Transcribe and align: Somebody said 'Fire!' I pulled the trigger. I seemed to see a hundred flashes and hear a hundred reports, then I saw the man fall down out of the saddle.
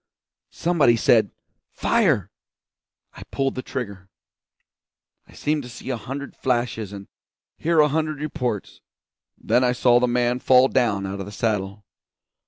Somebody 0.55 0.95
said 0.95 1.29
'Fire!' 1.69 2.31
I 3.13 3.21
pulled 3.25 3.53
the 3.53 3.61
trigger. 3.61 4.09
I 5.27 5.33
seemed 5.33 5.61
to 5.61 5.69
see 5.69 5.91
a 5.91 5.95
hundred 5.95 6.35
flashes 6.35 6.91
and 6.91 7.07
hear 7.55 7.79
a 7.79 7.87
hundred 7.87 8.19
reports, 8.19 8.81
then 9.37 9.63
I 9.63 9.73
saw 9.73 9.99
the 9.99 10.07
man 10.07 10.39
fall 10.39 10.69
down 10.69 11.05
out 11.05 11.19
of 11.19 11.27
the 11.27 11.31
saddle. 11.31 11.85